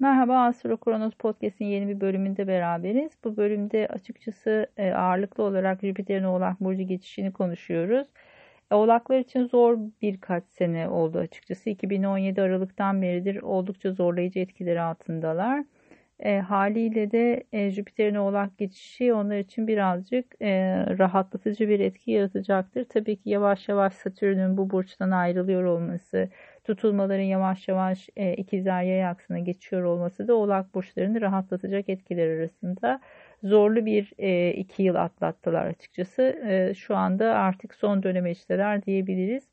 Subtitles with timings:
[0.00, 3.12] Merhaba Astro Kronos Podcast'in yeni bir bölümünde beraberiz.
[3.24, 8.08] Bu bölümde açıkçası e, ağırlıklı olarak Jüpiter'in Oğlak Burcu geçişini konuşuyoruz.
[8.70, 11.70] E, Oğlaklar için zor birkaç sene oldu açıkçası.
[11.70, 15.64] 2017 Aralık'tan beridir oldukça zorlayıcı etkileri altındalar.
[16.20, 20.48] E, haliyle de e, Jüpiter'in Oğlak geçişi onlar için birazcık e,
[20.98, 22.84] rahatlatıcı bir etki yaratacaktır.
[22.84, 26.28] Tabii ki yavaş yavaş Satürn'ün bu burçtan ayrılıyor olması,
[26.68, 33.00] tutulmaların yavaş yavaş e, ikizler yay aksına geçiyor olması da oğlak burçlarını rahatlatacak etkiler arasında.
[33.42, 36.22] Zorlu bir e, iki yıl atlattılar açıkçası.
[36.22, 39.48] E, şu anda artık son dönemeçteler diyebiliriz.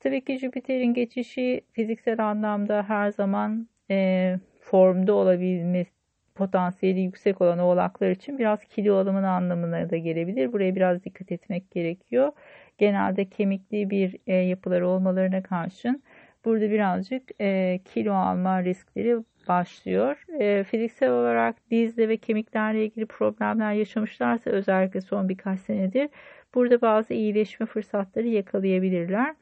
[0.00, 5.86] Tabii ki Jüpiter'in geçişi fiziksel anlamda her zaman e, formda olabilme
[6.34, 10.52] potansiyeli yüksek olan oğlaklar için biraz kilo alımın anlamına da gelebilir.
[10.52, 12.32] Buraya biraz dikkat etmek gerekiyor.
[12.78, 16.02] Genelde kemikli bir e, yapıları olmalarına karşın
[16.44, 19.16] burada birazcık e, kilo alma riskleri
[19.48, 20.24] başlıyor.
[20.40, 26.08] E, fiziksel olarak dizle ve kemiklerle ilgili problemler yaşamışlarsa özellikle son birkaç senedir
[26.54, 29.34] burada bazı iyileşme fırsatları yakalayabilirler.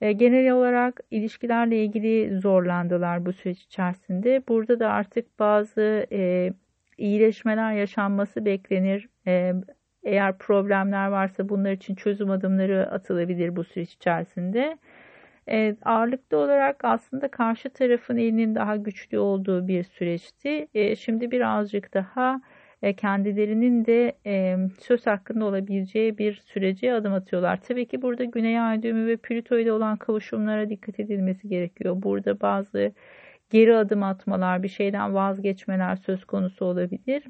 [0.00, 4.42] E, genel olarak ilişkilerle ilgili zorlandılar bu süreç içerisinde.
[4.48, 6.52] Burada da artık bazı e,
[6.98, 9.08] iyileşmeler yaşanması beklenir.
[9.26, 9.52] E,
[10.04, 14.78] eğer problemler varsa bunlar için çözüm adımları atılabilir bu süreç içerisinde.
[15.48, 20.68] E, ağırlıklı olarak aslında karşı tarafın elinin daha güçlü olduğu bir süreçti.
[20.74, 22.40] E, şimdi birazcık daha
[22.82, 27.60] e, kendilerinin de e, söz hakkında olabileceği bir sürece adım atıyorlar.
[27.62, 32.02] Tabii ki burada Güney Ay düğümü ve Plüto ile olan kavuşumlara dikkat edilmesi gerekiyor.
[32.02, 32.92] Burada bazı
[33.50, 37.22] geri adım atmalar, bir şeyden vazgeçmeler söz konusu olabilir.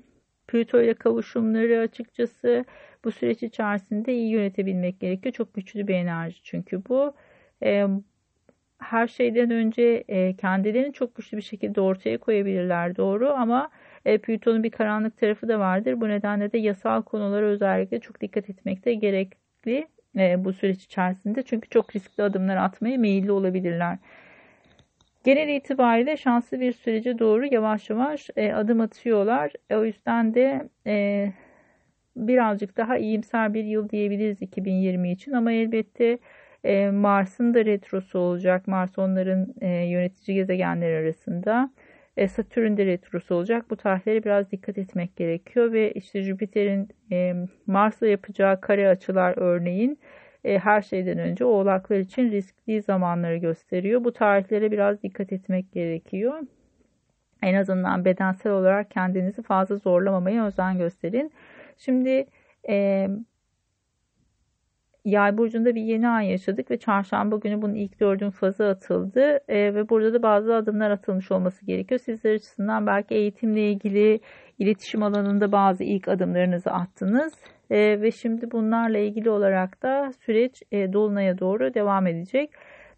[0.49, 2.65] Plüto ile kavuşumları açıkçası
[3.05, 5.33] bu süreç içerisinde iyi yönetebilmek gerekiyor.
[5.35, 7.15] Çok güçlü bir enerji çünkü bu
[7.63, 7.87] e,
[8.79, 13.71] her şeyden önce e, kendilerini çok güçlü bir şekilde ortaya koyabilirler doğru ama
[14.05, 16.01] e, Plüton'un bir karanlık tarafı da vardır.
[16.01, 19.89] Bu nedenle de yasal konulara özellikle çok dikkat etmekte gerekli
[20.19, 21.43] e, bu süreç içerisinde.
[21.43, 23.99] Çünkü çok riskli adımlar atmaya meyilli olabilirler.
[25.25, 29.53] Genel itibariyle şanslı bir sürece doğru yavaş yavaş e, adım atıyorlar.
[29.71, 31.27] E, o yüzden de e,
[32.17, 36.19] birazcık daha iyimser bir yıl diyebiliriz 2020 için ama elbette
[36.67, 38.67] e, Mars'ın da retrosu olacak.
[38.69, 41.71] Mars onların e, yönetici gezegenler arasında.
[42.17, 43.71] E, Satürn de retrosu olacak.
[43.71, 47.35] Bu tarihlere biraz dikkat etmek gerekiyor ve işte Jüpiter'in e,
[47.67, 49.99] Mars'la yapacağı kare açılar örneğin
[50.45, 54.05] e, her şeyden önce oğlaklar için riskli zamanları gösteriyor.
[54.05, 56.41] Bu tarihlere biraz dikkat etmek gerekiyor.
[57.43, 61.33] En azından bedensel olarak kendinizi fazla zorlamamaya özen gösterin.
[61.77, 62.27] Şimdi
[62.69, 63.09] e,
[65.07, 69.75] Yay burcunda bir yeni ay yaşadık ve çarşamba günü bunun ilk dördün fazı atıldı e,
[69.75, 72.01] ve burada da bazı adımlar atılmış olması gerekiyor.
[72.01, 74.21] Sizler açısından belki eğitimle ilgili
[74.59, 77.33] iletişim alanında bazı ilk adımlarınızı attınız
[77.71, 82.51] e, ve şimdi bunlarla ilgili olarak da süreç e, dolunaya doğru devam edecek.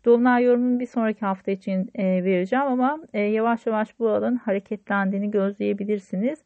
[0.04, 5.30] Dolunay yorumunu bir sonraki hafta için e, vereceğim ama e, yavaş yavaş bu alanın hareketlendiğini
[5.30, 6.44] gözleyebilirsiniz.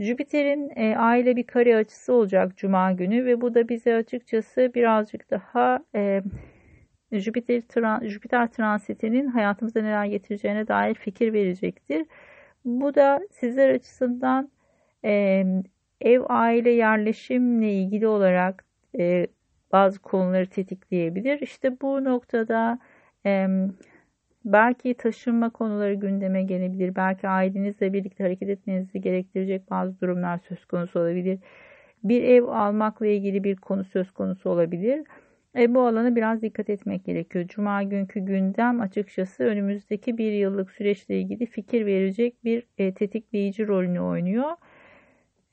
[0.00, 5.30] Jüpiter'in e, aile bir kare açısı olacak Cuma günü ve bu da bize açıkçası birazcık
[5.30, 6.22] daha e,
[7.12, 12.06] Jüpiter, tran, Jüpiter transitinin hayatımıza neler getireceğine dair fikir verecektir.
[12.64, 14.50] Bu da sizler açısından
[15.04, 15.44] e,
[16.00, 18.64] ev aile yerleşimle ilgili olarak
[18.98, 19.26] e,
[19.72, 21.40] bazı konuları tetikleyebilir.
[21.40, 22.78] İşte bu noktada
[23.26, 23.46] e,
[24.44, 26.96] Belki taşınma konuları gündeme gelebilir.
[26.96, 31.38] Belki ailenizle birlikte hareket etmenizi gerektirecek bazı durumlar söz konusu olabilir.
[32.04, 35.04] Bir ev almakla ilgili bir konu söz konusu olabilir.
[35.56, 37.44] E, bu alana biraz dikkat etmek gerekiyor.
[37.48, 44.00] Cuma günkü gündem açıkçası önümüzdeki bir yıllık süreçle ilgili fikir verecek bir e, tetikleyici rolünü
[44.00, 44.50] oynuyor.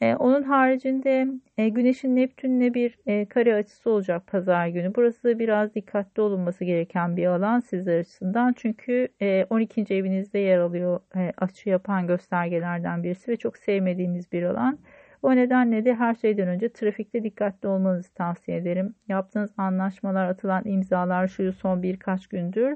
[0.01, 1.27] E, onun haricinde
[1.57, 4.95] e, Güneş'in Neptün'le bir e, kare açısı olacak pazar günü.
[4.95, 8.53] Burası biraz dikkatli olunması gereken bir alan sizler açısından.
[8.57, 9.95] Çünkü e, 12.
[9.95, 14.79] evinizde yer alıyor e, açı yapan göstergelerden birisi ve çok sevmediğimiz bir alan.
[15.21, 18.95] O nedenle de her şeyden önce trafikte dikkatli olmanızı tavsiye ederim.
[19.07, 22.75] Yaptığınız anlaşmalar, atılan imzalar şu son birkaç gündür.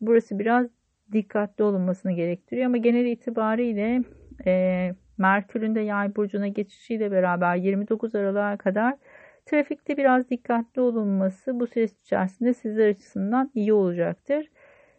[0.00, 0.66] Burası biraz
[1.12, 4.02] dikkatli olunmasını gerektiriyor ama genel itibariyle
[4.46, 8.94] e, Merkür'ün de yay burcuna geçişiyle beraber 29 Aralık'a kadar
[9.46, 14.48] trafikte biraz dikkatli olunması bu süreç içerisinde sizler açısından iyi olacaktır.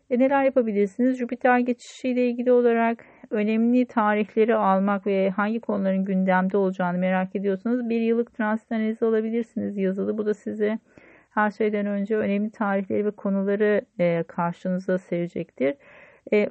[0.10, 1.18] E neler yapabilirsiniz?
[1.18, 8.02] Jüpiter geçişiyle ilgili olarak önemli tarihleri almak ve hangi konuların gündemde olacağını merak ediyorsanız bir
[8.02, 10.18] yıllık transit analizi alabilirsiniz yazılı.
[10.18, 10.80] Bu da size
[11.30, 15.76] her şeyden önce önemli tarihleri ve konuları e, karşınıza serecektir.
[16.34, 16.50] E,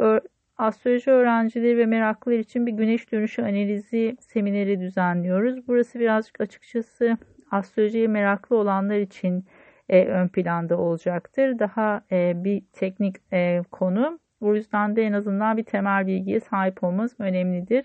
[0.62, 5.68] astroloji öğrencileri ve meraklılar için bir güneş dönüşü analizi semineri düzenliyoruz.
[5.68, 7.18] Burası birazcık açıkçası
[7.50, 9.44] astrolojiye meraklı olanlar için
[9.88, 11.58] e, ön planda olacaktır.
[11.58, 14.18] Daha e, bir teknik e, konu.
[14.40, 17.84] O yüzden de en azından bir temel bilgiye sahip olmamız önemlidir.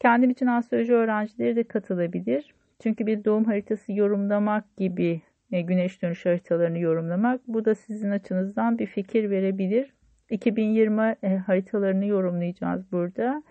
[0.00, 2.54] Kendim için astroloji öğrencileri de katılabilir.
[2.82, 5.22] Çünkü bir doğum haritası yorumlamak gibi
[5.52, 9.97] e, güneş dönüş haritalarını yorumlamak bu da sizin açınızdan bir fikir verebilir.
[10.30, 13.42] 2020 e, haritalarını yorumlayacağız burada.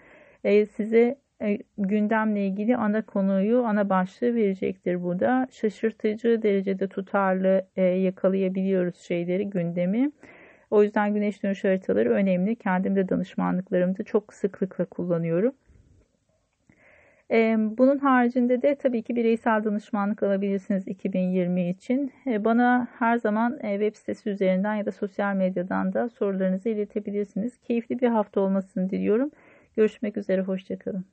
[0.44, 1.18] E, size
[1.78, 5.48] gündemle ilgili ana konuyu, ana başlığı verecektir burada.
[5.52, 10.12] Şaşırtıcı derecede tutarlı yakalayabiliyoruz şeyleri, gündemi.
[10.72, 12.56] O yüzden güneş dönüş haritaları önemli.
[12.56, 15.54] Kendim de danışmanlıklarımda çok sıklıkla kullanıyorum.
[17.78, 22.14] Bunun haricinde de tabii ki bireysel danışmanlık alabilirsiniz 2020 için.
[22.26, 27.58] Bana her zaman web sitesi üzerinden ya da sosyal medyadan da sorularınızı iletebilirsiniz.
[27.58, 29.32] Keyifli bir hafta olmasını diliyorum.
[29.76, 31.06] Görüşmek üzere, hoşçakalın.